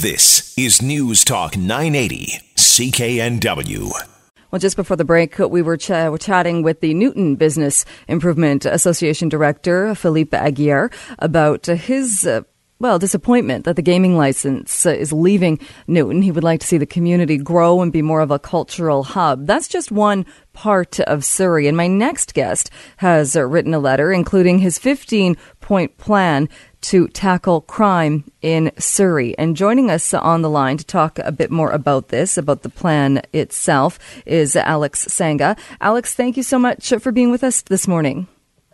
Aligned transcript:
This 0.00 0.54
is 0.56 0.80
News 0.80 1.26
Talk 1.26 1.58
980, 1.58 2.40
CKNW. 2.56 3.90
Well, 4.50 4.58
just 4.58 4.76
before 4.76 4.96
the 4.96 5.04
break, 5.04 5.38
we 5.38 5.60
were, 5.60 5.76
ch- 5.76 5.90
were 5.90 6.16
chatting 6.16 6.62
with 6.62 6.80
the 6.80 6.94
Newton 6.94 7.36
Business 7.36 7.84
Improvement 8.08 8.64
Association 8.64 9.28
Director, 9.28 9.94
Philippe 9.94 10.34
Aguirre, 10.34 10.88
about 11.18 11.66
his 11.66 12.26
uh, 12.26 12.40
well, 12.80 12.98
disappointment 12.98 13.66
that 13.66 13.76
the 13.76 13.82
gaming 13.82 14.16
license 14.16 14.86
uh, 14.86 14.90
is 14.90 15.12
leaving 15.12 15.60
Newton. 15.86 16.22
He 16.22 16.30
would 16.30 16.42
like 16.42 16.60
to 16.60 16.66
see 16.66 16.78
the 16.78 16.86
community 16.86 17.36
grow 17.36 17.82
and 17.82 17.92
be 17.92 18.00
more 18.00 18.22
of 18.22 18.30
a 18.30 18.38
cultural 18.38 19.02
hub. 19.02 19.46
That's 19.46 19.68
just 19.68 19.92
one 19.92 20.24
part 20.54 20.98
of 21.00 21.22
Surrey. 21.22 21.68
And 21.68 21.76
my 21.76 21.88
next 21.88 22.32
guest 22.32 22.70
has 22.96 23.36
uh, 23.36 23.44
written 23.44 23.74
a 23.74 23.78
letter, 23.78 24.14
including 24.14 24.60
his 24.60 24.78
15 24.78 25.36
point 25.60 25.98
plan 25.98 26.48
to 26.82 27.08
tackle 27.08 27.60
crime 27.60 28.24
in 28.42 28.72
Surrey. 28.78 29.36
And 29.38 29.56
joining 29.56 29.90
us 29.90 30.14
on 30.14 30.42
the 30.42 30.50
line 30.50 30.76
to 30.78 30.84
talk 30.84 31.18
a 31.18 31.32
bit 31.32 31.50
more 31.50 31.70
about 31.70 32.08
this, 32.08 32.38
about 32.38 32.62
the 32.62 32.68
plan 32.68 33.22
itself, 33.32 33.98
is 34.26 34.56
Alex 34.56 35.06
Sangha. 35.06 35.58
Alex, 35.80 36.14
thank 36.14 36.36
you 36.36 36.42
so 36.42 36.58
much 36.58 36.92
for 37.00 37.12
being 37.12 37.30
with 37.30 37.44
us 37.44 37.62
this 37.62 37.86
morning. 37.86 38.26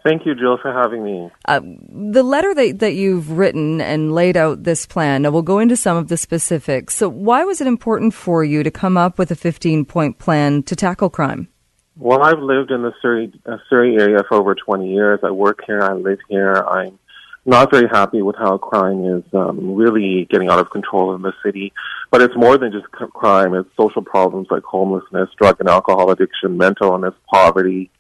Thank 0.07 0.25
you, 0.25 0.37
Jill, 0.37 0.57
for 0.63 0.73
having 0.73 1.03
me. 1.03 1.29
Uh, 1.47 1.61
the 1.89 2.23
letter 2.23 2.55
that, 2.55 2.79
that 2.79 2.95
you've 2.95 3.33
written 3.33 3.81
and 3.81 4.15
laid 4.15 4.37
out 4.37 4.63
this 4.63 4.87
plan, 4.87 5.25
we'll 5.33 5.43
go 5.43 5.59
into 5.59 5.75
some 5.75 5.97
of 5.97 6.07
the 6.07 6.17
specifics. 6.17 6.95
So, 6.95 7.09
why 7.09 7.43
was 7.43 7.61
it 7.61 7.67
important 7.67 8.15
for 8.15 8.45
you 8.45 8.63
to 8.63 8.71
come 8.71 8.97
up 8.97 9.19
with 9.19 9.33
a 9.33 9.35
15 9.35 9.85
point 9.85 10.19
plan 10.19 10.63
to 10.63 10.77
tackle 10.77 11.11
crime? 11.11 11.49
Well, 11.97 12.23
I've 12.23 12.39
lived 12.39 12.71
in 12.71 12.83
the 12.83 12.93
Surrey, 13.03 13.33
uh, 13.47 13.57
Surrey 13.69 13.97
area 13.99 14.19
for 14.29 14.37
over 14.37 14.55
20 14.55 14.93
years. 14.93 15.19
I 15.25 15.33
work 15.33 15.61
here, 15.67 15.83
I 15.83 15.95
live 15.95 16.21
here. 16.29 16.53
I'm 16.55 17.01
not 17.47 17.71
very 17.71 17.89
happy 17.89 18.23
with 18.23 18.37
how 18.37 18.59
crime 18.59 19.05
is 19.05 19.25
um, 19.33 19.75
really 19.75 20.27
getting 20.31 20.51
out 20.51 20.59
of 20.59 20.71
control 20.71 21.15
in 21.15 21.23
the 21.23 21.33
city. 21.45 21.73
But 22.11 22.23
it's 22.23 22.37
more 22.37 22.59
than 22.59 22.73
just 22.73 22.87
crime, 22.91 23.55
it's 23.55 23.69
social 23.77 24.03
problems 24.03 24.49
like 24.51 24.63
homelessness, 24.63 25.29
drug 25.39 25.61
and 25.61 25.69
alcohol 25.69 26.11
addiction, 26.11 26.57
mental 26.57 26.93
illness, 26.93 27.15
poverty 27.33 27.91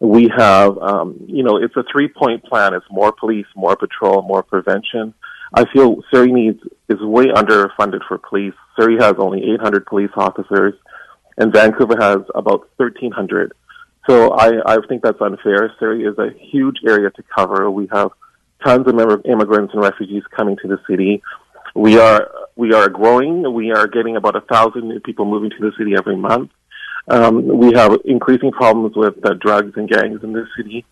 we 0.00 0.30
have, 0.36 0.76
um, 0.78 1.16
you 1.26 1.42
know, 1.42 1.56
it's 1.56 1.76
a 1.76 1.84
three 1.90 2.08
point 2.08 2.44
plan. 2.44 2.74
It's 2.74 2.86
more 2.90 3.12
police, 3.12 3.46
more 3.54 3.76
patrol, 3.76 4.22
more 4.22 4.42
prevention. 4.42 5.14
I 5.54 5.64
feel 5.72 6.02
Surrey 6.12 6.32
needs 6.32 6.60
is 6.88 7.00
way 7.00 7.26
underfunded 7.26 8.00
for 8.06 8.18
police. 8.18 8.54
Surrey 8.78 8.96
has 8.98 9.14
only 9.18 9.52
800 9.54 9.86
police 9.86 10.10
officers, 10.16 10.74
and 11.38 11.52
Vancouver 11.52 11.96
has 11.98 12.18
about 12.34 12.68
1,300. 12.76 13.52
So 14.08 14.32
I, 14.32 14.74
I 14.74 14.78
think 14.88 15.02
that's 15.02 15.20
unfair. 15.20 15.72
Surrey 15.80 16.04
is 16.04 16.18
a 16.18 16.30
huge 16.50 16.76
area 16.86 17.10
to 17.10 17.22
cover. 17.34 17.70
We 17.70 17.88
have 17.90 18.10
tons 18.64 18.86
of 18.86 18.98
immigrants 19.24 19.74
and 19.74 19.82
refugees 19.82 20.22
coming 20.36 20.56
to 20.62 20.68
the 20.68 20.78
city. 20.88 21.22
We 21.74 21.98
are 21.98 22.30
we 22.56 22.72
are 22.72 22.88
growing. 22.88 23.52
We 23.52 23.72
are 23.72 23.86
getting 23.86 24.16
about 24.16 24.36
a 24.36 24.40
thousand 24.40 24.88
new 24.88 25.00
people 25.00 25.24
moving 25.24 25.50
to 25.50 25.56
the 25.60 25.72
city 25.76 25.94
every 25.96 26.16
month. 26.16 26.50
Um, 27.08 27.46
we 27.58 27.72
have 27.74 28.00
increasing 28.04 28.50
problems 28.50 28.96
with 28.96 29.24
uh, 29.24 29.34
drugs 29.34 29.74
and 29.76 29.88
gangs 29.88 30.24
in 30.24 30.32
this 30.32 30.48
city, 30.56 30.84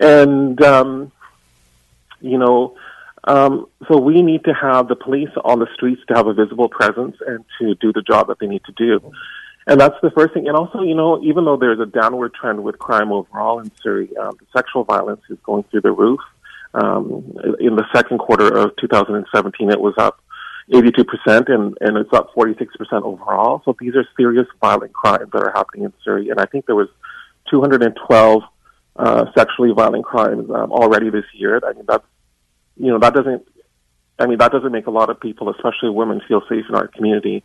and 0.00 0.60
um, 0.62 1.10
you 2.20 2.38
know, 2.38 2.76
um, 3.24 3.66
so 3.88 3.98
we 3.98 4.22
need 4.22 4.44
to 4.44 4.54
have 4.54 4.88
the 4.88 4.94
police 4.94 5.30
on 5.44 5.58
the 5.58 5.66
streets 5.74 6.02
to 6.08 6.14
have 6.14 6.26
a 6.26 6.34
visible 6.34 6.68
presence 6.68 7.16
and 7.26 7.44
to 7.58 7.74
do 7.76 7.92
the 7.92 8.02
job 8.02 8.28
that 8.28 8.38
they 8.38 8.46
need 8.46 8.62
to 8.64 8.72
do. 8.72 9.12
And 9.66 9.80
that's 9.80 9.96
the 10.00 10.12
first 10.12 10.32
thing. 10.32 10.46
And 10.46 10.56
also, 10.56 10.82
you 10.82 10.94
know, 10.94 11.20
even 11.24 11.44
though 11.44 11.56
there's 11.56 11.80
a 11.80 11.86
downward 11.86 12.34
trend 12.34 12.62
with 12.62 12.78
crime 12.78 13.10
overall 13.10 13.58
in 13.58 13.72
Surrey, 13.82 14.16
um, 14.16 14.38
sexual 14.56 14.84
violence 14.84 15.22
is 15.28 15.38
going 15.42 15.64
through 15.64 15.80
the 15.80 15.90
roof. 15.90 16.20
Um, 16.76 17.32
in 17.58 17.74
the 17.74 17.86
second 17.94 18.18
quarter 18.18 18.54
of 18.54 18.76
2017, 18.76 19.70
it 19.70 19.80
was 19.80 19.94
up 19.96 20.20
82%, 20.70 21.48
and, 21.48 21.76
and 21.80 21.96
it's 21.96 22.12
up 22.12 22.34
46% 22.34 22.66
overall. 23.02 23.62
So 23.64 23.74
these 23.80 23.94
are 23.94 24.06
serious 24.16 24.46
violent 24.60 24.92
crimes 24.92 25.30
that 25.32 25.42
are 25.42 25.52
happening 25.52 25.84
in 25.84 25.92
Surrey. 26.04 26.28
And 26.28 26.38
I 26.38 26.44
think 26.44 26.66
there 26.66 26.74
was 26.74 26.88
212 27.50 28.42
uh, 28.96 29.24
sexually 29.36 29.72
violent 29.72 30.04
crimes 30.04 30.50
um, 30.50 30.70
already 30.70 31.08
this 31.08 31.24
year. 31.32 31.60
I 31.64 31.72
mean, 31.72 31.84
that's, 31.88 32.04
you 32.76 32.90
know, 32.90 32.98
that 32.98 33.14
doesn't, 33.14 33.46
I 34.18 34.26
mean, 34.26 34.38
that 34.38 34.52
doesn't 34.52 34.72
make 34.72 34.86
a 34.86 34.90
lot 34.90 35.08
of 35.08 35.18
people, 35.18 35.48
especially 35.50 35.90
women, 35.90 36.20
feel 36.28 36.42
safe 36.48 36.64
in 36.68 36.74
our 36.74 36.88
community. 36.88 37.42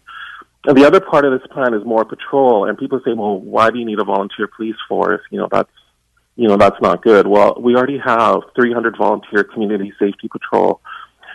And 0.65 0.77
the 0.77 0.85
other 0.85 0.99
part 0.99 1.23
of 1.23 1.31
this 1.31 1.47
plan 1.51 1.73
is 1.73 1.85
more 1.85 2.03
patrol. 2.03 2.67
And 2.67 2.77
people 2.77 2.99
say, 3.05 3.13
well, 3.13 3.39
why 3.39 3.69
do 3.69 3.79
you 3.79 3.85
need 3.85 3.99
a 3.99 4.03
volunteer 4.03 4.47
police 4.47 4.75
force? 4.89 5.21
You 5.31 5.39
know, 5.39 5.47
that's, 5.49 5.69
you 6.41 6.47
know, 6.47 6.57
that's 6.57 6.81
not 6.81 7.03
good. 7.03 7.27
Well, 7.27 7.55
we 7.59 7.75
already 7.75 7.99
have 7.99 8.41
300 8.55 8.97
volunteer 8.97 9.43
community 9.43 9.93
safety 9.99 10.27
patrol 10.27 10.81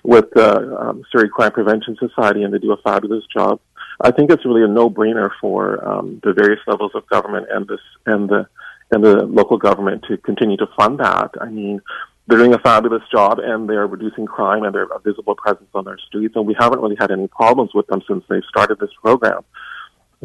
with 0.02 0.24
the 0.34 0.76
um, 0.76 1.04
Surrey 1.12 1.28
Crime 1.28 1.52
Prevention 1.52 1.96
Society, 1.96 2.42
and 2.42 2.52
they 2.52 2.58
do 2.58 2.72
a 2.72 2.76
fabulous 2.78 3.22
job. 3.32 3.60
I 4.00 4.10
think 4.10 4.32
it's 4.32 4.44
really 4.44 4.64
a 4.64 4.66
no-brainer 4.66 5.30
for 5.40 5.86
um, 5.88 6.20
the 6.24 6.32
various 6.32 6.58
levels 6.66 6.90
of 6.96 7.08
government 7.08 7.46
and 7.52 7.68
this 7.68 7.78
and 8.04 8.28
the 8.28 8.48
and 8.90 9.04
the 9.04 9.26
local 9.26 9.58
government 9.58 10.04
to 10.08 10.16
continue 10.16 10.56
to 10.56 10.66
fund 10.76 10.98
that. 10.98 11.30
I 11.40 11.50
mean, 11.50 11.80
they're 12.26 12.38
doing 12.38 12.54
a 12.54 12.58
fabulous 12.58 13.02
job, 13.12 13.38
and 13.38 13.68
they're 13.68 13.86
reducing 13.86 14.26
crime, 14.26 14.64
and 14.64 14.74
they're 14.74 14.84
a 14.92 14.98
visible 14.98 15.36
presence 15.36 15.70
on 15.72 15.84
their 15.84 15.98
streets, 16.08 16.34
and 16.34 16.48
we 16.48 16.56
haven't 16.58 16.80
really 16.80 16.96
had 16.98 17.12
any 17.12 17.28
problems 17.28 17.70
with 17.74 17.86
them 17.86 18.02
since 18.08 18.24
they 18.28 18.42
started 18.48 18.80
this 18.80 18.90
program. 19.00 19.44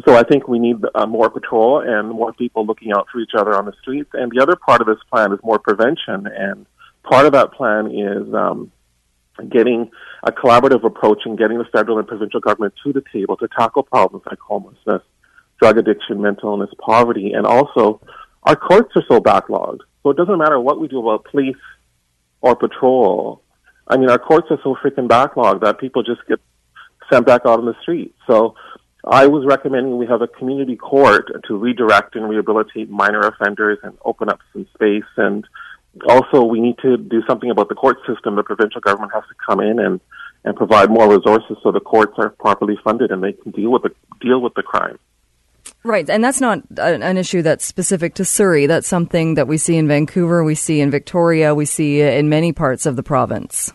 So 0.06 0.16
I 0.16 0.22
think 0.22 0.48
we 0.48 0.58
need 0.58 0.76
uh, 0.94 1.06
more 1.06 1.28
patrol 1.28 1.80
and 1.80 2.08
more 2.08 2.32
people 2.32 2.64
looking 2.64 2.92
out 2.92 3.08
for 3.12 3.20
each 3.20 3.32
other 3.36 3.54
on 3.54 3.66
the 3.66 3.74
streets. 3.82 4.10
And 4.14 4.32
the 4.32 4.42
other 4.42 4.56
part 4.56 4.80
of 4.80 4.86
this 4.86 4.96
plan 5.10 5.32
is 5.32 5.38
more 5.44 5.58
prevention, 5.58 6.26
and 6.26 6.66
part 7.02 7.26
of 7.26 7.32
that 7.32 7.52
plan 7.52 7.90
is 7.90 8.32
um, 8.34 8.72
getting 9.50 9.90
a 10.22 10.32
collaborative 10.32 10.84
approach 10.84 11.20
and 11.24 11.36
getting 11.36 11.58
the 11.58 11.64
federal 11.66 11.98
and 11.98 12.08
provincial 12.08 12.40
government 12.40 12.74
to 12.84 12.92
the 12.92 13.02
table 13.12 13.36
to 13.36 13.48
tackle 13.48 13.82
problems 13.82 14.24
like 14.28 14.38
homelessness, 14.38 15.02
drug 15.60 15.78
addiction, 15.78 16.22
mental 16.22 16.50
illness, 16.50 16.70
poverty, 16.78 17.32
and 17.32 17.46
also 17.46 18.00
our 18.44 18.56
courts 18.56 18.92
are 18.96 19.04
so 19.08 19.20
backlogged. 19.20 19.80
So 20.02 20.10
it 20.10 20.16
doesn't 20.16 20.38
matter 20.38 20.58
what 20.58 20.80
we 20.80 20.88
do 20.88 21.00
about 21.00 21.24
police 21.24 21.56
or 22.40 22.56
patrol. 22.56 23.42
I 23.86 23.96
mean, 23.96 24.10
our 24.10 24.18
courts 24.18 24.48
are 24.50 24.58
so 24.64 24.76
freaking 24.82 25.08
backlogged 25.08 25.60
that 25.60 25.78
people 25.78 26.02
just 26.02 26.20
get 26.26 26.40
sent 27.10 27.26
back 27.26 27.42
out 27.44 27.58
on 27.58 27.66
the 27.66 27.76
street. 27.82 28.14
So 28.26 28.54
I 29.04 29.26
was 29.26 29.44
recommending 29.44 29.98
we 29.98 30.06
have 30.06 30.22
a 30.22 30.28
community 30.28 30.76
court 30.76 31.30
to 31.48 31.56
redirect 31.56 32.14
and 32.14 32.28
rehabilitate 32.28 32.88
minor 32.88 33.20
offenders 33.20 33.78
and 33.82 33.96
open 34.04 34.28
up 34.28 34.38
some 34.52 34.66
space 34.74 35.10
and 35.16 35.46
also 36.08 36.42
we 36.44 36.60
need 36.60 36.78
to 36.82 36.96
do 36.96 37.22
something 37.28 37.50
about 37.50 37.68
the 37.68 37.74
court 37.74 37.98
system. 38.06 38.36
The 38.36 38.42
provincial 38.42 38.80
government 38.80 39.12
has 39.12 39.24
to 39.24 39.34
come 39.44 39.60
in 39.60 39.78
and, 39.78 40.00
and 40.44 40.56
provide 40.56 40.88
more 40.88 41.12
resources 41.12 41.56
so 41.62 41.72
the 41.72 41.80
courts 41.80 42.14
are 42.18 42.30
properly 42.30 42.78
funded 42.82 43.10
and 43.10 43.22
they 43.22 43.32
can 43.32 43.52
deal 43.52 43.70
with 43.70 43.82
the 43.82 43.90
deal 44.20 44.40
with 44.40 44.54
the 44.54 44.62
crime. 44.62 44.98
Right, 45.84 46.08
and 46.08 46.22
that's 46.22 46.40
not 46.40 46.62
an 46.76 47.16
issue 47.16 47.42
that's 47.42 47.64
specific 47.64 48.14
to 48.14 48.24
Surrey. 48.24 48.66
That's 48.66 48.86
something 48.86 49.34
that 49.34 49.48
we 49.48 49.58
see 49.58 49.76
in 49.76 49.88
Vancouver, 49.88 50.44
we 50.44 50.54
see 50.54 50.80
in 50.80 50.90
Victoria, 50.90 51.54
we 51.54 51.64
see 51.64 52.00
in 52.00 52.28
many 52.28 52.52
parts 52.52 52.86
of 52.86 52.94
the 52.94 53.02
province. 53.02 53.72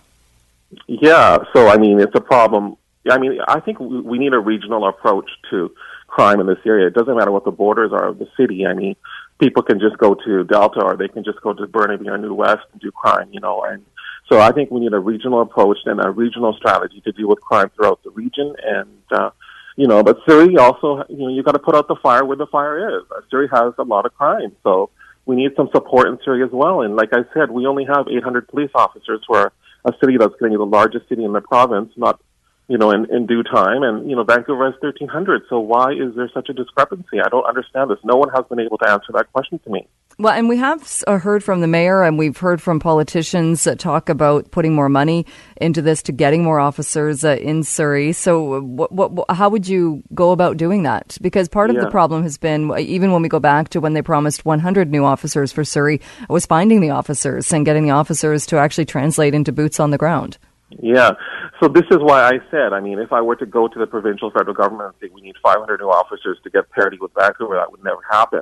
Yeah, 0.87 1.37
so 1.53 1.67
I 1.67 1.77
mean, 1.77 1.99
it's 1.99 2.15
a 2.15 2.21
problem. 2.21 2.77
I 3.09 3.17
mean, 3.17 3.39
I 3.47 3.59
think 3.59 3.79
we 3.79 4.17
need 4.17 4.33
a 4.33 4.39
regional 4.39 4.87
approach 4.87 5.29
to 5.51 5.71
crime 6.07 6.39
in 6.39 6.47
this 6.47 6.57
area. 6.65 6.87
It 6.87 6.93
doesn't 6.93 7.15
matter 7.15 7.31
what 7.31 7.45
the 7.45 7.51
borders 7.51 7.91
are 7.91 8.07
of 8.07 8.19
the 8.19 8.27
city. 8.37 8.65
I 8.65 8.73
mean, 8.73 8.95
people 9.39 9.61
can 9.63 9.79
just 9.79 9.97
go 9.97 10.15
to 10.15 10.43
Delta 10.43 10.81
or 10.83 10.95
they 10.97 11.07
can 11.07 11.23
just 11.23 11.41
go 11.41 11.53
to 11.53 11.67
Burnaby 11.67 12.09
or 12.09 12.17
New 12.17 12.33
West 12.33 12.63
and 12.71 12.81
do 12.81 12.91
crime, 12.91 13.29
you 13.31 13.39
know. 13.39 13.63
And 13.63 13.85
so 14.29 14.39
I 14.39 14.51
think 14.51 14.71
we 14.71 14.79
need 14.79 14.93
a 14.93 14.99
regional 14.99 15.41
approach 15.41 15.77
and 15.85 16.03
a 16.03 16.09
regional 16.09 16.53
strategy 16.53 17.01
to 17.01 17.11
deal 17.11 17.29
with 17.29 17.41
crime 17.41 17.69
throughout 17.75 18.03
the 18.03 18.09
region. 18.11 18.55
And, 18.63 19.03
uh, 19.11 19.29
you 19.75 19.87
know, 19.87 20.03
but 20.03 20.17
Surrey 20.27 20.57
also, 20.57 21.03
you 21.09 21.17
know, 21.17 21.29
you 21.29 21.43
got 21.43 21.53
to 21.53 21.59
put 21.59 21.75
out 21.75 21.87
the 21.87 21.97
fire 22.01 22.25
where 22.25 22.37
the 22.37 22.47
fire 22.47 22.97
is. 22.97 23.03
Uh, 23.11 23.21
Surrey 23.29 23.47
has 23.51 23.73
a 23.77 23.83
lot 23.83 24.05
of 24.05 24.13
crime. 24.15 24.53
So 24.63 24.89
we 25.25 25.35
need 25.35 25.51
some 25.55 25.69
support 25.73 26.07
in 26.07 26.17
Surrey 26.23 26.43
as 26.43 26.51
well. 26.51 26.81
And 26.81 26.95
like 26.95 27.09
I 27.13 27.19
said, 27.33 27.51
we 27.51 27.65
only 27.67 27.85
have 27.85 28.07
800 28.07 28.47
police 28.47 28.71
officers 28.73 29.21
for 29.27 29.51
a 29.85 29.93
city 30.01 30.17
that's 30.17 30.33
going 30.39 30.51
to 30.51 30.57
be 30.57 30.63
the 30.63 30.65
largest 30.65 31.07
city 31.09 31.23
in 31.23 31.33
the 31.33 31.41
province, 31.41 31.91
not 31.95 32.19
you 32.67 32.77
know, 32.77 32.91
in, 32.91 33.05
in 33.13 33.25
due 33.25 33.43
time. 33.43 33.83
And, 33.83 34.09
you 34.09 34.15
know, 34.15 34.23
Vancouver 34.23 34.65
has 34.65 34.73
1,300. 34.81 35.43
So 35.49 35.59
why 35.59 35.93
is 35.93 36.15
there 36.15 36.29
such 36.33 36.49
a 36.49 36.53
discrepancy? 36.53 37.21
I 37.23 37.29
don't 37.29 37.45
understand 37.45 37.89
this. 37.89 37.99
No 38.03 38.17
one 38.17 38.29
has 38.29 38.43
been 38.49 38.59
able 38.59 38.77
to 38.79 38.89
answer 38.89 39.13
that 39.13 39.31
question 39.31 39.59
to 39.59 39.69
me. 39.69 39.87
Well, 40.19 40.33
and 40.33 40.49
we 40.49 40.57
have 40.57 41.03
uh, 41.05 41.19
heard 41.19 41.43
from 41.43 41.61
the 41.61 41.67
mayor 41.67 42.03
and 42.03 42.17
we've 42.17 42.37
heard 42.37 42.61
from 42.61 42.79
politicians 42.79 43.67
talk 43.77 44.09
about 44.09 44.51
putting 44.51 44.73
more 44.73 44.89
money 44.89 45.25
into 45.57 45.81
this 45.81 46.01
to 46.03 46.11
getting 46.11 46.43
more 46.43 46.59
officers 46.59 47.23
uh, 47.23 47.37
in 47.39 47.63
Surrey. 47.63 48.11
So, 48.11 48.55
uh, 48.55 48.59
what, 48.61 48.91
what, 48.91 49.25
how 49.29 49.47
would 49.49 49.67
you 49.67 50.03
go 50.13 50.31
about 50.31 50.57
doing 50.57 50.83
that? 50.83 51.17
Because 51.21 51.47
part 51.47 51.69
of 51.69 51.75
yeah. 51.75 51.83
the 51.83 51.91
problem 51.91 52.23
has 52.23 52.37
been, 52.37 52.73
even 52.79 53.11
when 53.11 53.21
we 53.21 53.29
go 53.29 53.39
back 53.39 53.69
to 53.69 53.79
when 53.79 53.93
they 53.93 54.01
promised 54.01 54.43
100 54.43 54.91
new 54.91 55.05
officers 55.05 55.51
for 55.51 55.63
Surrey, 55.63 56.01
was 56.29 56.47
finding 56.47 56.81
the 56.81 56.89
officers 56.89 57.53
and 57.53 57.63
getting 57.63 57.83
the 57.83 57.91
officers 57.91 58.45
to 58.47 58.57
actually 58.57 58.85
translate 58.85 59.35
into 59.35 59.51
boots 59.51 59.79
on 59.79 59.91
the 59.91 59.97
ground. 59.97 60.37
Yeah. 60.81 61.11
So 61.59 61.67
this 61.67 61.85
is 61.89 61.97
why 61.99 62.23
I 62.23 62.39
said, 62.51 62.73
I 62.73 62.79
mean, 62.79 62.99
if 62.99 63.11
I 63.11 63.21
were 63.21 63.35
to 63.37 63.45
go 63.45 63.67
to 63.67 63.79
the 63.79 63.87
provincial 63.87 64.29
federal 64.29 64.53
government 64.53 64.93
and 65.01 65.09
say 65.09 65.13
we 65.13 65.21
need 65.21 65.35
500 65.41 65.79
new 65.79 65.87
officers 65.87 66.37
to 66.43 66.49
get 66.49 66.69
parity 66.69 66.97
with 66.99 67.11
Vancouver, 67.17 67.55
that 67.55 67.71
would 67.71 67.83
never 67.83 68.01
happen. 68.09 68.41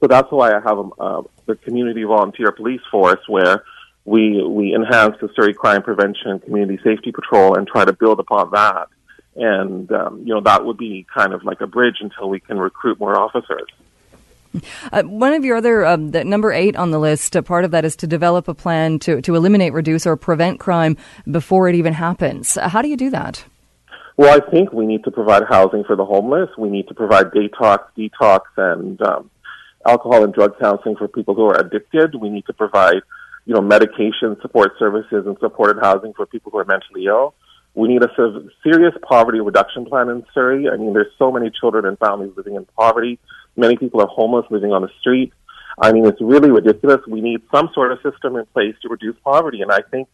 So 0.00 0.08
that's 0.08 0.30
why 0.30 0.50
I 0.50 0.60
have 0.60 0.78
uh, 0.98 1.22
the 1.46 1.54
community 1.56 2.02
volunteer 2.02 2.52
police 2.52 2.82
force 2.90 3.20
where 3.28 3.64
we 4.04 4.42
we 4.42 4.74
enhance 4.74 5.16
the 5.20 5.28
Surrey 5.34 5.54
Crime 5.54 5.82
Prevention 5.82 6.38
Community 6.40 6.78
Safety 6.82 7.12
Patrol 7.12 7.56
and 7.56 7.66
try 7.66 7.84
to 7.84 7.92
build 7.92 8.20
upon 8.20 8.50
that. 8.50 8.88
and 9.36 9.90
um, 9.92 10.22
you 10.24 10.34
know 10.34 10.40
that 10.40 10.64
would 10.64 10.78
be 10.78 11.06
kind 11.12 11.32
of 11.32 11.44
like 11.44 11.60
a 11.60 11.66
bridge 11.66 11.98
until 12.00 12.28
we 12.28 12.40
can 12.40 12.58
recruit 12.58 12.98
more 12.98 13.18
officers. 13.18 13.68
Uh, 14.92 15.02
one 15.02 15.32
of 15.32 15.44
your 15.44 15.56
other, 15.56 15.84
um, 15.84 16.10
number 16.10 16.52
eight 16.52 16.76
on 16.76 16.90
the 16.90 16.98
list, 16.98 17.36
part 17.44 17.64
of 17.64 17.70
that 17.70 17.84
is 17.84 17.96
to 17.96 18.06
develop 18.06 18.48
a 18.48 18.54
plan 18.54 18.98
to, 19.00 19.20
to 19.22 19.34
eliminate, 19.34 19.72
reduce, 19.72 20.06
or 20.06 20.16
prevent 20.16 20.60
crime 20.60 20.96
before 21.30 21.68
it 21.68 21.74
even 21.74 21.92
happens. 21.92 22.56
Uh, 22.56 22.68
how 22.68 22.82
do 22.82 22.88
you 22.88 22.96
do 22.96 23.10
that? 23.10 23.44
Well, 24.16 24.34
I 24.34 24.50
think 24.50 24.72
we 24.72 24.86
need 24.86 25.04
to 25.04 25.10
provide 25.10 25.42
housing 25.48 25.84
for 25.84 25.94
the 25.94 26.04
homeless. 26.04 26.48
We 26.56 26.70
need 26.70 26.88
to 26.88 26.94
provide 26.94 27.32
detox, 27.32 27.80
detox, 27.98 28.40
and 28.56 29.00
um, 29.02 29.30
alcohol 29.86 30.24
and 30.24 30.32
drug 30.32 30.58
counseling 30.58 30.96
for 30.96 31.06
people 31.06 31.34
who 31.34 31.44
are 31.44 31.60
addicted. 31.60 32.14
We 32.14 32.30
need 32.30 32.46
to 32.46 32.54
provide, 32.54 33.02
you 33.44 33.54
know, 33.54 33.60
medication 33.60 34.36
support 34.40 34.72
services 34.78 35.26
and 35.26 35.36
supported 35.38 35.80
housing 35.82 36.14
for 36.14 36.24
people 36.24 36.50
who 36.50 36.58
are 36.58 36.64
mentally 36.64 37.06
ill. 37.06 37.34
We 37.74 37.88
need 37.88 38.02
a 38.02 38.08
serious 38.62 38.94
poverty 39.02 39.40
reduction 39.40 39.84
plan 39.84 40.08
in 40.08 40.24
Surrey. 40.32 40.66
I 40.66 40.78
mean, 40.78 40.94
there's 40.94 41.12
so 41.18 41.30
many 41.30 41.50
children 41.50 41.84
and 41.84 41.98
families 41.98 42.32
living 42.34 42.54
in 42.54 42.64
poverty. 42.74 43.18
Many 43.56 43.76
people 43.76 44.00
are 44.00 44.06
homeless, 44.06 44.46
living 44.50 44.72
on 44.72 44.82
the 44.82 44.90
street. 45.00 45.32
I 45.78 45.92
mean, 45.92 46.06
it's 46.06 46.20
really 46.20 46.50
ridiculous. 46.50 47.00
We 47.06 47.20
need 47.20 47.42
some 47.54 47.70
sort 47.74 47.92
of 47.92 47.98
system 48.02 48.36
in 48.36 48.46
place 48.46 48.74
to 48.82 48.88
reduce 48.88 49.16
poverty, 49.24 49.60
and 49.62 49.70
I 49.70 49.80
think 49.90 50.08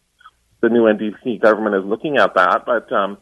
the 0.61 0.69
new 0.69 0.83
NDP 0.83 1.41
government 1.41 1.75
is 1.75 1.85
looking 1.85 2.17
at 2.17 2.33
that. 2.35 2.63
But 2.65 2.91
um, 2.91 3.17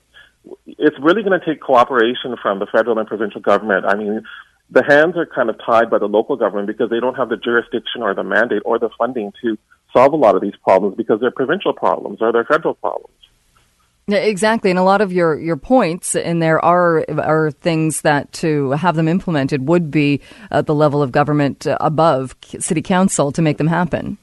it's 0.65 0.97
really 1.01 1.23
going 1.23 1.39
to 1.39 1.45
take 1.45 1.61
cooperation 1.61 2.35
from 2.41 2.59
the 2.59 2.65
federal 2.65 2.97
and 2.97 3.07
provincial 3.07 3.41
government. 3.41 3.85
I 3.85 3.95
mean, 3.95 4.23
the 4.69 4.83
hands 4.87 5.17
are 5.17 5.25
kind 5.25 5.49
of 5.49 5.57
tied 5.65 5.89
by 5.89 5.99
the 5.99 6.07
local 6.07 6.35
government 6.35 6.67
because 6.67 6.89
they 6.89 6.99
don't 6.99 7.15
have 7.15 7.29
the 7.29 7.37
jurisdiction 7.37 8.01
or 8.01 8.15
the 8.15 8.23
mandate 8.23 8.61
or 8.65 8.79
the 8.79 8.89
funding 8.97 9.33
to 9.41 9.57
solve 9.93 10.13
a 10.13 10.15
lot 10.15 10.35
of 10.35 10.41
these 10.41 10.55
problems 10.63 10.95
because 10.95 11.19
they're 11.19 11.31
provincial 11.31 11.73
problems 11.73 12.19
or 12.21 12.31
they're 12.31 12.45
federal 12.45 12.75
problems. 12.75 13.13
Exactly, 14.11 14.69
and 14.69 14.79
a 14.79 14.83
lot 14.83 15.01
of 15.01 15.11
your, 15.11 15.39
your 15.39 15.57
points 15.57 16.15
in 16.15 16.39
there 16.39 16.63
are 16.63 17.05
are 17.09 17.51
things 17.51 18.01
that 18.01 18.31
to 18.33 18.71
have 18.71 18.95
them 18.95 19.07
implemented 19.07 19.67
would 19.67 19.91
be 19.91 20.21
at 20.49 20.65
the 20.65 20.75
level 20.75 21.01
of 21.01 21.11
government 21.11 21.67
above 21.79 22.35
city 22.59 22.81
council 22.81 23.31
to 23.31 23.41
make 23.41 23.57
them 23.57 23.67
happen. 23.67 24.17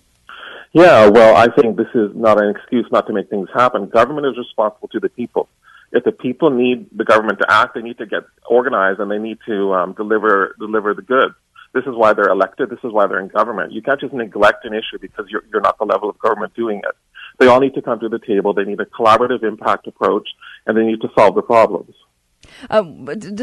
Yeah, 0.72 1.08
well, 1.08 1.34
I 1.34 1.48
think 1.48 1.76
this 1.76 1.88
is 1.94 2.10
not 2.14 2.40
an 2.40 2.54
excuse 2.54 2.86
not 2.92 3.06
to 3.06 3.12
make 3.12 3.30
things 3.30 3.48
happen. 3.54 3.88
Government 3.88 4.26
is 4.26 4.36
responsible 4.36 4.88
to 4.88 5.00
the 5.00 5.08
people 5.08 5.48
if 5.92 6.04
the 6.04 6.12
people 6.12 6.50
need 6.50 6.86
the 6.94 7.04
government 7.04 7.38
to 7.40 7.46
act, 7.48 7.74
they 7.74 7.82
need 7.82 7.98
to 7.98 8.06
get 8.06 8.24
organized 8.48 9.00
and 9.00 9.10
they 9.10 9.18
need 9.18 9.38
to 9.46 9.72
um, 9.74 9.92
deliver 9.94 10.54
deliver 10.58 10.94
the 10.94 11.02
goods. 11.02 11.34
This 11.74 11.84
is 11.84 11.94
why 11.94 12.12
they're 12.12 12.28
elected. 12.30 12.70
This 12.70 12.78
is 12.82 12.92
why 12.92 13.06
they're 13.06 13.20
in 13.20 13.28
government. 13.28 13.72
You 13.72 13.82
can't 13.82 14.00
just 14.00 14.12
neglect 14.12 14.64
an 14.64 14.74
issue 14.74 14.98
because 15.00 15.26
you're 15.28 15.44
you're 15.50 15.60
not 15.60 15.78
the 15.78 15.84
level 15.84 16.10
of 16.10 16.18
government 16.18 16.54
doing 16.54 16.78
it. 16.78 16.96
They 17.38 17.46
all 17.46 17.60
need 17.60 17.74
to 17.74 17.82
come 17.82 18.00
to 18.00 18.08
the 18.08 18.18
table. 18.18 18.52
They 18.52 18.64
need 18.64 18.80
a 18.80 18.86
collaborative 18.86 19.42
impact 19.42 19.86
approach, 19.86 20.28
and 20.66 20.76
they 20.76 20.82
need 20.82 21.00
to 21.02 21.08
solve 21.16 21.34
the 21.34 21.42
problems. 21.42 21.94
Uh, 22.70 22.82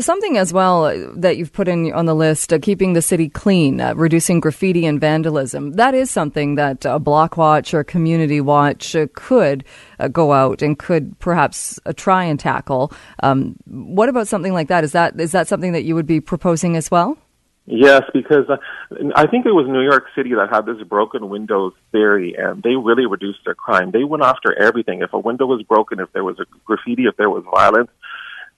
something 0.02 0.38
as 0.38 0.52
well 0.52 0.92
that 1.16 1.38
you've 1.38 1.54
put 1.54 1.68
in 1.68 1.92
on 1.94 2.06
the 2.06 2.16
list, 2.16 2.52
uh, 2.52 2.60
keeping 2.60 2.94
the 2.94 3.02
city 3.02 3.30
clean, 3.30 3.80
uh, 3.80 3.94
reducing 3.96 4.40
graffiti 4.40 4.86
and 4.86 5.00
vandalism. 5.00 5.74
That 5.74 5.94
is 5.94 6.10
something 6.10 6.56
that 6.56 6.86
a 6.86 7.00
block 7.00 7.38
watch 7.38 7.74
or 7.74 7.84
community 7.84 8.42
watch 8.42 8.96
uh, 8.96 9.08
could 9.14 9.64
uh, 10.00 10.08
go 10.08 10.34
out 10.34 10.62
and 10.62 10.78
could 10.78 11.18
perhaps 11.20 11.80
uh, 11.86 11.94
try 11.96 12.24
and 12.24 12.40
tackle. 12.40 12.92
Um, 13.22 13.56
what 13.66 14.10
about 14.10 14.28
something 14.28 14.54
like 14.54 14.68
that? 14.68 14.84
Is 14.84 14.92
that 14.94 15.20
is 15.20 15.32
that 15.32 15.48
something 15.48 15.74
that 15.74 15.84
you 15.84 15.96
would 15.96 16.08
be 16.08 16.20
proposing 16.20 16.76
as 16.76 16.92
well? 16.92 17.18
Yes, 17.68 18.04
because 18.14 18.48
uh, 18.48 18.58
I 19.16 19.26
think 19.26 19.48
it 19.48 19.52
was 19.52 19.66
New 19.68 19.82
York 19.82 20.06
City 20.16 20.36
that 20.36 20.50
had 20.52 20.68
this 20.68 20.82
broken 20.88 21.30
windows 21.30 21.74
theory, 21.92 22.36
and 22.38 22.62
they 22.62 22.76
really 22.76 23.08
reduced 23.08 23.40
their 23.44 23.56
crime. 23.56 23.90
They 23.90 24.04
went 24.04 24.24
after 24.24 24.54
everything. 24.54 25.02
If 25.02 25.14
a 25.14 25.20
window 25.20 25.48
was 25.48 25.64
broken, 25.64 26.00
if 26.00 26.12
there 26.14 26.24
was 26.24 26.40
a 26.40 26.46
graffiti, 26.66 27.06
if 27.06 27.18
there 27.18 27.30
was 27.30 27.44
violence, 27.52 27.90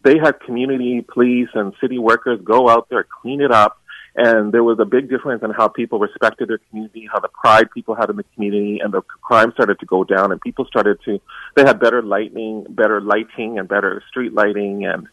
they 0.03 0.17
had 0.17 0.41
community 0.41 1.05
police 1.07 1.47
and 1.53 1.73
city 1.79 1.97
workers 1.97 2.41
go 2.43 2.69
out 2.69 2.89
there, 2.89 3.05
clean 3.21 3.39
it 3.39 3.51
up, 3.51 3.79
and 4.15 4.51
there 4.51 4.63
was 4.63 4.77
a 4.79 4.85
big 4.85 5.09
difference 5.09 5.41
in 5.41 5.51
how 5.51 5.69
people 5.69 5.99
respected 5.99 6.49
their 6.49 6.59
community, 6.69 7.07
how 7.11 7.19
the 7.19 7.29
pride 7.29 7.71
people 7.71 7.95
had 7.95 8.09
in 8.09 8.17
the 8.17 8.25
community, 8.35 8.79
and 8.83 8.93
the 8.93 9.01
crime 9.01 9.51
started 9.53 9.79
to 9.79 9.85
go 9.85 10.03
down, 10.03 10.33
and 10.33 10.41
people 10.41 10.65
started 10.65 10.97
to, 11.05 11.21
they 11.55 11.63
had 11.63 11.79
better 11.79 12.01
lighting, 12.01 12.65
better 12.69 12.99
lighting, 12.99 13.57
and 13.57 13.69
better 13.69 14.03
street 14.09 14.33
lighting, 14.33 14.85
and 14.85 15.07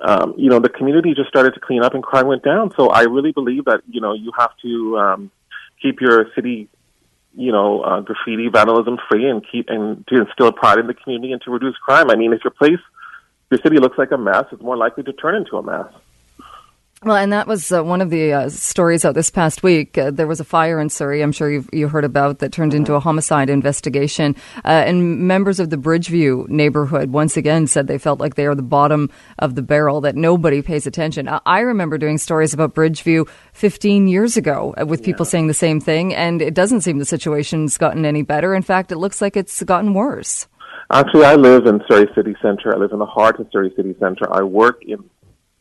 um, 0.00 0.34
you 0.36 0.50
know, 0.50 0.58
the 0.58 0.68
community 0.68 1.14
just 1.14 1.28
started 1.28 1.54
to 1.54 1.60
clean 1.60 1.82
up, 1.82 1.94
and 1.94 2.02
crime 2.02 2.26
went 2.26 2.42
down. 2.42 2.72
So 2.76 2.88
I 2.88 3.02
really 3.02 3.32
believe 3.32 3.64
that 3.64 3.80
you 3.88 4.00
know 4.00 4.12
you 4.12 4.32
have 4.38 4.50
to 4.62 4.98
um, 4.98 5.30
keep 5.80 6.00
your 6.00 6.26
city 6.34 6.68
you 7.36 7.52
know, 7.52 7.82
uh, 7.82 8.00
graffiti 8.00 8.48
vandalism 8.48 8.98
free 9.10 9.28
and 9.28 9.44
keep 9.52 9.68
and 9.68 10.06
to 10.06 10.22
instill 10.22 10.50
pride 10.52 10.78
in 10.78 10.86
the 10.86 10.94
community 10.94 11.32
and 11.32 11.42
to 11.42 11.50
reduce 11.50 11.76
crime. 11.76 12.10
I 12.10 12.16
mean, 12.16 12.32
if 12.32 12.42
your 12.42 12.50
place 12.50 12.80
your 13.50 13.60
city 13.62 13.78
looks 13.78 13.98
like 13.98 14.10
a 14.10 14.18
mess, 14.18 14.44
it's 14.50 14.62
more 14.62 14.76
likely 14.76 15.04
to 15.04 15.12
turn 15.12 15.36
into 15.36 15.56
a 15.56 15.62
mess. 15.62 15.92
Well, 17.02 17.16
and 17.16 17.30
that 17.34 17.46
was 17.46 17.70
uh, 17.70 17.84
one 17.84 18.00
of 18.00 18.08
the 18.08 18.32
uh, 18.32 18.48
stories 18.48 19.04
out 19.04 19.14
this 19.14 19.28
past 19.28 19.62
week. 19.62 19.98
Uh, 19.98 20.10
there 20.10 20.26
was 20.26 20.40
a 20.40 20.44
fire 20.44 20.80
in 20.80 20.88
Surrey, 20.88 21.20
I'm 21.20 21.30
sure 21.30 21.50
you've 21.50 21.68
you 21.70 21.88
heard 21.88 22.04
about, 22.04 22.38
that 22.38 22.52
turned 22.52 22.72
into 22.72 22.94
a 22.94 23.00
homicide 23.00 23.50
investigation. 23.50 24.34
Uh, 24.64 24.68
and 24.68 25.28
members 25.28 25.60
of 25.60 25.68
the 25.68 25.76
Bridgeview 25.76 26.48
neighborhood 26.48 27.10
once 27.10 27.36
again 27.36 27.66
said 27.66 27.86
they 27.86 27.98
felt 27.98 28.18
like 28.18 28.36
they 28.36 28.46
are 28.46 28.54
the 28.54 28.62
bottom 28.62 29.10
of 29.38 29.56
the 29.56 29.62
barrel, 29.62 30.00
that 30.00 30.16
nobody 30.16 30.62
pays 30.62 30.86
attention. 30.86 31.28
I 31.28 31.60
remember 31.60 31.98
doing 31.98 32.16
stories 32.16 32.54
about 32.54 32.74
Bridgeview 32.74 33.28
15 33.52 34.08
years 34.08 34.38
ago 34.38 34.74
uh, 34.80 34.86
with 34.86 35.04
people 35.04 35.26
yeah. 35.26 35.30
saying 35.30 35.46
the 35.48 35.54
same 35.54 35.80
thing, 35.80 36.14
and 36.14 36.40
it 36.40 36.54
doesn't 36.54 36.80
seem 36.80 36.98
the 36.98 37.04
situation's 37.04 37.76
gotten 37.76 38.06
any 38.06 38.22
better. 38.22 38.54
In 38.54 38.62
fact, 38.62 38.90
it 38.90 38.96
looks 38.96 39.20
like 39.20 39.36
it's 39.36 39.62
gotten 39.64 39.92
worse. 39.92 40.48
Actually, 40.90 41.24
I 41.24 41.34
live 41.34 41.66
in 41.66 41.82
Surrey 41.90 42.06
City 42.14 42.36
Centre. 42.40 42.74
I 42.74 42.78
live 42.78 42.92
in 42.92 43.00
the 43.00 43.06
heart 43.06 43.38
of 43.38 43.48
Surrey 43.52 43.72
City 43.76 43.94
Centre. 43.98 44.32
I 44.32 44.42
work 44.42 44.82
in 44.82 44.98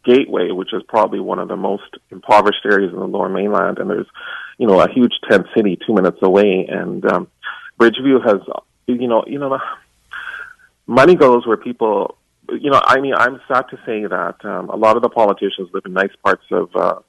Gateway, 0.06 0.52
which 0.52 0.74
is 0.74 0.84
probably 0.88 1.19
one 1.19 1.40
of 1.40 1.48
the 1.48 1.57
most 1.57 1.98
impoverished 2.12 2.66
areas 2.66 2.94
in 2.94 3.00
the 3.00 3.07
Lower 3.07 3.30
Mainland, 3.30 3.80
and 3.80 3.90
there's, 3.90 4.07
you 4.57 4.68
know, 4.68 4.80
a 4.80 4.92
huge 4.92 5.13
tent 5.30 5.48
city 5.56 5.78
two 5.86 5.94
minutes 5.94 6.19
away. 6.22 6.68
And 6.69 7.06
um, 7.12 7.28
Bridgeview 7.80 8.24
has, 8.25 8.42
you 8.88 9.07
know, 9.07 9.24
you 9.28 9.40
know, 9.40 9.60
money 10.88 11.16
goes 11.16 11.46
where 11.46 11.57
people, 11.57 12.18
you 12.50 12.69
know, 12.69 12.81
I 12.84 13.00
mean, 13.00 13.13
I'm 13.16 13.42
sad 13.48 13.66
to 13.69 13.78
say 13.86 14.06
that 14.06 14.46
um, 14.46 14.69
a 14.69 14.75
lot 14.75 14.96
of 14.96 15.02
the 15.02 15.10
politicians 15.10 15.69
live 15.74 15.84
in 15.86 15.94
nice 15.94 16.16
parts 16.24 16.44
of 16.52 16.75
uh, 16.75 17.00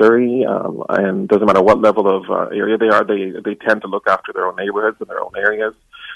Surrey, 0.00 0.44
um, 0.44 0.82
and 0.88 1.28
doesn't 1.28 1.46
matter 1.46 1.62
what 1.62 1.80
level 1.80 2.06
of 2.08 2.30
uh, 2.30 2.54
area 2.54 2.78
they 2.78 2.88
are, 2.88 3.04
they 3.04 3.32
they 3.44 3.54
tend 3.54 3.82
to 3.82 3.88
look 3.88 4.06
after 4.08 4.32
their 4.32 4.46
own 4.46 4.56
neighborhoods 4.56 4.96
and 5.00 5.08
their 5.08 5.22
own 5.22 5.32
areas 5.36 5.74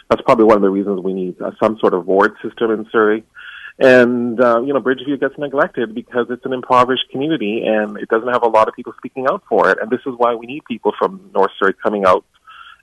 that's 0.08 0.22
probably 0.22 0.44
one 0.44 0.56
of 0.56 0.62
the 0.62 0.70
reasons 0.70 1.00
we 1.00 1.12
need 1.12 1.40
uh, 1.40 1.50
some 1.60 1.78
sort 1.78 1.94
of 1.94 2.06
ward 2.06 2.34
system 2.42 2.70
in 2.70 2.86
Surrey. 2.90 3.24
And, 3.78 4.40
uh, 4.40 4.62
you 4.62 4.72
know, 4.72 4.80
Bridgeview 4.80 5.20
gets 5.20 5.36
neglected 5.36 5.94
because 5.94 6.26
it's 6.30 6.44
an 6.46 6.54
impoverished 6.54 7.10
community 7.10 7.62
and 7.66 7.98
it 7.98 8.08
doesn't 8.08 8.28
have 8.28 8.42
a 8.42 8.48
lot 8.48 8.68
of 8.68 8.74
people 8.74 8.94
speaking 8.96 9.26
out 9.30 9.42
for 9.48 9.70
it. 9.70 9.78
And 9.80 9.90
this 9.90 10.00
is 10.06 10.14
why 10.16 10.34
we 10.34 10.46
need 10.46 10.64
people 10.64 10.92
from 10.98 11.30
North 11.34 11.50
Surrey 11.58 11.74
coming 11.74 12.06
out 12.06 12.24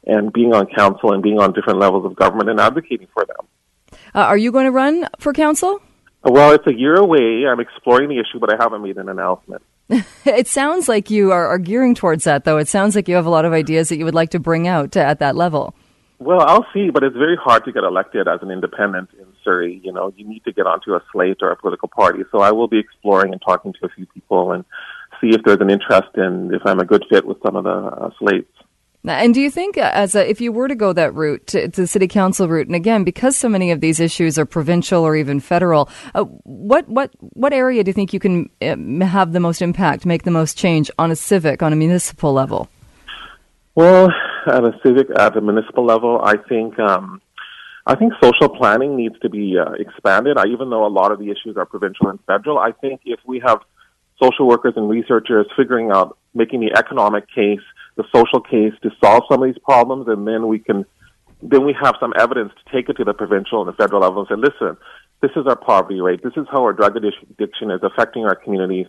and 0.06 0.32
being 0.32 0.54
on 0.54 0.68
council 0.68 1.14
and 1.14 1.24
being 1.24 1.40
on 1.40 1.54
different 1.54 1.80
levels 1.80 2.06
of 2.06 2.16
government 2.16 2.50
and 2.50 2.60
advocating 2.60 3.08
for 3.14 3.26
them. 3.26 3.48
Uh, 4.14 4.20
are 4.20 4.38
you 4.38 4.52
going 4.52 4.66
to 4.66 4.72
run 4.72 5.08
for 5.18 5.34
council? 5.34 5.82
Well, 6.24 6.54
it's 6.54 6.68
a 6.68 6.74
year 6.74 6.96
away. 6.96 7.46
I'm 7.48 7.60
exploring 7.60 8.10
the 8.10 8.20
issue, 8.20 8.40
but 8.40 8.54
I 8.54 8.62
haven't 8.62 8.82
made 8.82 8.98
an 8.98 9.10
announcement. 9.10 9.62
it 10.26 10.48
sounds 10.48 10.88
like 10.88 11.10
you 11.10 11.32
are, 11.32 11.48
are, 11.48 11.58
gearing 11.58 11.96
towards 11.96 12.24
that, 12.24 12.46
though. 12.46 12.58
It 12.58 12.68
sounds 12.68 12.96
like 12.96 13.08
you 13.08 13.16
have 13.16 13.26
a 13.26 13.30
lot 13.30 13.46
of 13.46 13.52
ideas 13.52 13.90
that 13.90 13.98
you 13.98 14.06
would 14.06 14.16
like 14.16 14.30
to 14.30 14.40
bring 14.40 14.68
out 14.68 14.96
at 14.96 15.20
that 15.20 15.36
level. 15.36 15.76
Well, 16.20 16.42
I'll 16.42 16.66
see, 16.74 16.90
but 16.90 17.04
it's 17.04 17.18
very 17.18 17.36
hard 17.36 17.66
to 17.66 17.74
get 17.74 17.84
elected 17.84 18.28
as 18.30 18.42
an 18.42 18.50
independent 18.50 19.10
in 19.20 19.26
Surrey. 19.44 19.82
You 19.84 19.92
know, 19.92 20.14
you 20.16 20.28
need 20.28 20.44
to 20.46 20.54
get 20.54 20.66
onto 20.66 20.94
a 20.94 21.02
slate 21.12 21.38
or 21.42 21.52
a 21.52 21.56
political 21.56 21.90
party. 21.90 22.24
So 22.32 22.40
I 22.40 22.52
will 22.52 22.68
be 22.68 22.80
exploring 22.80 23.34
and 23.34 23.42
talking 23.42 23.74
to 23.74 23.86
a 23.86 23.90
few 23.90 24.06
people 24.08 24.52
and 24.52 24.66
see 25.22 25.30
if 25.30 25.42
there's 25.44 25.62
an 25.62 25.70
interest 25.70 26.10
in 26.16 26.54
if 26.54 26.62
I'm 26.66 26.80
a 26.80 26.86
good 26.86 27.06
fit 27.10 27.26
with 27.26 27.38
some 27.44 27.56
of 27.56 27.64
the 27.64 27.70
uh, 27.70 28.10
slates. 28.20 28.52
And 29.06 29.34
do 29.34 29.42
you 29.42 29.52
think, 29.52 29.78
uh, 29.78 29.92
as 29.94 30.16
a, 30.16 30.30
if 30.30 30.40
you 30.40 30.54
were 30.54 30.70
to 30.70 30.76
go 30.76 30.94
that 30.94 31.14
route, 31.14 31.46
to, 31.48 31.68
to, 31.68 31.82
the 31.82 31.88
city 31.88 32.08
council 32.08 32.48
route, 32.48 32.68
and 32.68 32.76
again, 32.76 33.04
because 33.04 33.36
so 33.36 33.50
many 33.50 33.72
of 33.72 33.82
these 33.82 34.00
issues 34.00 34.40
are 34.40 34.46
provincial 34.46 35.04
or 35.04 35.18
even 35.18 35.42
federal, 35.42 35.90
uh, 36.16 36.24
what 36.24 36.88
what 36.88 37.12
what 37.20 37.52
area 37.52 37.84
do 37.84 37.90
you 37.90 37.94
think 37.94 38.14
you 38.14 38.20
can 38.22 38.50
uh, 38.62 39.06
have 39.06 39.34
the 39.34 39.42
most 39.42 39.62
impact, 39.62 40.06
make 40.06 40.24
the 40.24 40.32
most 40.32 40.58
change 40.58 40.90
on 40.98 41.12
a 41.12 41.18
civic, 41.18 41.62
on 41.62 41.74
a 41.74 41.76
municipal 41.76 42.32
level? 42.32 42.70
Well, 43.76 44.10
at 44.48 44.64
a 44.64 44.72
civic, 44.86 45.08
at 45.20 45.36
a 45.36 45.42
municipal 45.42 45.86
level, 45.86 46.22
I 46.24 46.38
think 46.38 46.80
um, 46.80 47.22
I 47.86 47.96
think 47.96 48.14
social 48.22 48.48
planning 48.48 48.96
needs 48.96 49.16
to 49.20 49.30
be 49.30 49.58
uh, 49.58 49.74
expanded. 49.74 50.38
I, 50.38 50.48
even 50.48 50.70
though 50.70 50.86
a 50.86 50.88
lot 50.88 51.12
of 51.12 51.20
the 51.20 51.26
issues 51.26 51.58
are 51.58 51.66
provincial 51.66 52.08
and 52.08 52.20
federal, 52.26 52.58
I 52.58 52.72
think 52.72 53.02
if 53.06 53.20
we 53.26 53.42
have 53.46 53.60
social 54.22 54.48
workers 54.48 54.74
and 54.78 54.90
researchers 54.90 55.48
figuring 55.58 55.92
out, 55.92 56.18
making 56.34 56.62
the 56.62 56.78
economic 56.78 57.28
case, 57.28 57.60
the 57.96 58.06
social 58.16 58.40
case 58.40 58.74
to 58.84 58.90
solve 59.04 59.24
some 59.30 59.44
of 59.44 59.54
these 59.54 59.62
problems, 59.64 60.08
and 60.08 60.26
then 60.26 60.48
we 60.48 60.60
can, 60.60 60.86
then 61.42 61.66
we 61.66 61.76
have 61.80 61.96
some 62.00 62.14
evidence 62.18 62.54
to 62.54 62.72
take 62.74 62.88
it 62.88 62.94
to 62.94 63.04
the 63.04 63.14
provincial 63.14 63.62
and 63.62 63.68
the 63.68 63.74
federal 63.74 64.02
level 64.02 64.26
and 64.26 64.30
say, 64.30 64.36
listen, 64.36 64.78
this 65.22 65.32
is 65.36 65.46
our 65.46 65.58
poverty 65.58 66.00
rate. 66.00 66.24
This 66.24 66.34
is 66.38 66.48
how 66.50 66.64
our 66.64 66.74
drug 66.74 66.96
addiction 66.96 67.70
is 67.70 67.82
affecting 67.84 68.24
our 68.24 68.36
communities. 68.36 68.88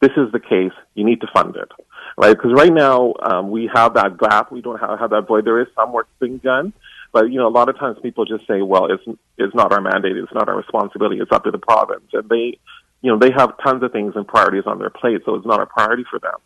This 0.00 0.12
is 0.16 0.30
the 0.30 0.40
case. 0.40 0.72
You 0.94 1.04
need 1.04 1.20
to 1.22 1.26
fund 1.34 1.56
it 1.56 1.70
right? 2.16 2.36
Because 2.36 2.52
right 2.54 2.72
now 2.72 3.14
um, 3.22 3.50
we 3.50 3.70
have 3.72 3.94
that 3.94 4.18
gap. 4.18 4.50
We 4.50 4.60
don't 4.60 4.78
have, 4.78 4.98
have 4.98 5.10
that 5.10 5.26
void. 5.26 5.44
There 5.44 5.60
is 5.60 5.68
some 5.74 5.92
work 5.92 6.08
being 6.20 6.38
done, 6.38 6.72
But 7.16 7.32
you 7.32 7.38
know, 7.38 7.48
a 7.48 7.56
lot 7.60 7.70
of 7.70 7.78
times 7.78 7.96
people 8.02 8.26
just 8.26 8.46
say, 8.46 8.60
"Well, 8.60 8.92
it's 8.92 9.02
it's 9.38 9.54
not 9.54 9.72
our 9.72 9.80
mandate. 9.80 10.18
It's 10.18 10.34
not 10.34 10.50
our 10.50 10.54
responsibility. 10.54 11.18
It's 11.18 11.32
up 11.32 11.44
to 11.44 11.50
the 11.50 11.56
province." 11.56 12.04
And 12.12 12.28
they, 12.28 12.58
you 13.00 13.10
know, 13.10 13.18
they 13.18 13.30
have 13.30 13.54
tons 13.64 13.82
of 13.82 13.90
things 13.90 14.12
and 14.16 14.28
priorities 14.28 14.64
on 14.66 14.78
their 14.78 14.90
plate, 14.90 15.22
so 15.24 15.34
it's 15.34 15.46
not 15.46 15.62
a 15.62 15.64
priority 15.64 16.04
for 16.10 16.18
them. 16.18 16.38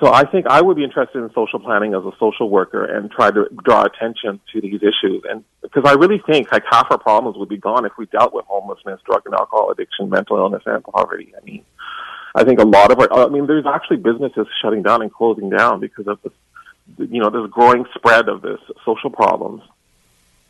So 0.00 0.12
I 0.12 0.24
think 0.30 0.46
I 0.48 0.60
would 0.60 0.76
be 0.76 0.84
interested 0.84 1.20
in 1.22 1.30
social 1.32 1.60
planning 1.60 1.94
as 1.94 2.04
a 2.04 2.12
social 2.20 2.50
worker 2.50 2.84
and 2.84 3.10
try 3.10 3.30
to 3.30 3.48
draw 3.64 3.84
attention 3.84 4.38
to 4.52 4.60
these 4.60 4.82
issues. 4.82 5.22
And 5.26 5.44
because 5.62 5.84
I 5.86 5.94
really 5.94 6.20
think 6.26 6.52
like 6.52 6.64
half 6.70 6.88
our 6.90 6.98
problems 6.98 7.38
would 7.38 7.48
be 7.48 7.56
gone 7.56 7.86
if 7.86 7.92
we 7.96 8.04
dealt 8.04 8.34
with 8.34 8.44
homelessness, 8.44 9.00
drug 9.06 9.22
and 9.24 9.34
alcohol 9.34 9.70
addiction, 9.70 10.10
mental 10.10 10.36
illness, 10.36 10.64
and 10.66 10.84
poverty. 10.84 11.32
I 11.40 11.42
mean, 11.42 11.64
I 12.34 12.44
think 12.44 12.60
a 12.60 12.66
lot 12.66 12.92
of 12.92 13.00
our, 13.00 13.10
I 13.10 13.28
mean, 13.30 13.46
there's 13.46 13.64
actually 13.64 13.96
businesses 13.96 14.46
shutting 14.60 14.82
down 14.82 15.00
and 15.00 15.10
closing 15.10 15.48
down 15.48 15.80
because 15.80 16.06
of 16.06 16.18
this, 16.22 16.34
you 16.98 17.20
know, 17.20 17.30
this 17.30 17.50
growing 17.50 17.84
spread 17.94 18.28
of 18.28 18.42
this 18.42 18.60
social 18.84 19.10
problems. 19.10 19.62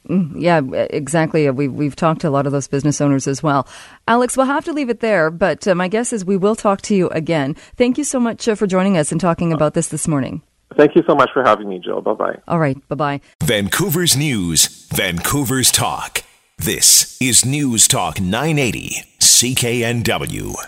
Mm, 0.08 0.34
yeah, 0.36 0.60
exactly. 0.90 1.48
We've, 1.50 1.72
we've 1.72 1.94
talked 1.94 2.22
to 2.22 2.28
a 2.28 2.30
lot 2.30 2.46
of 2.46 2.52
those 2.52 2.66
business 2.66 3.00
owners 3.00 3.28
as 3.28 3.42
well. 3.42 3.68
Alex, 4.08 4.36
we'll 4.36 4.46
have 4.46 4.64
to 4.64 4.72
leave 4.72 4.90
it 4.90 5.00
there, 5.00 5.30
but 5.30 5.66
uh, 5.68 5.74
my 5.74 5.88
guess 5.88 6.12
is 6.12 6.24
we 6.24 6.36
will 6.36 6.56
talk 6.56 6.82
to 6.82 6.94
you 6.94 7.08
again. 7.10 7.54
Thank 7.76 7.98
you 7.98 8.04
so 8.04 8.18
much 8.18 8.48
uh, 8.48 8.54
for 8.54 8.66
joining 8.66 8.96
us 8.96 9.12
and 9.12 9.20
talking 9.20 9.52
about 9.52 9.74
this 9.74 9.88
this 9.88 10.08
morning. 10.08 10.42
Thank 10.76 10.96
you 10.96 11.02
so 11.06 11.14
much 11.14 11.30
for 11.32 11.44
having 11.44 11.68
me, 11.68 11.78
Jill. 11.78 12.00
Bye 12.00 12.14
bye. 12.14 12.38
All 12.48 12.58
right. 12.58 12.76
Bye 12.88 12.96
bye. 12.96 13.20
Vancouver's 13.42 14.16
News, 14.16 14.86
Vancouver's 14.92 15.70
Talk. 15.70 16.22
This 16.58 17.20
is 17.20 17.44
News 17.44 17.86
Talk 17.86 18.20
980, 18.20 19.04
CKNW. 19.20 20.54